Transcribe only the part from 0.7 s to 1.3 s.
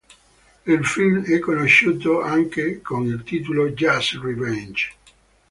film